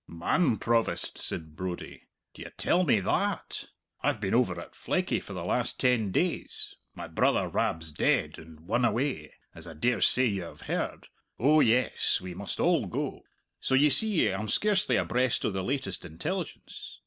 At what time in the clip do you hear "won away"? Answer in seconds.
8.61-9.35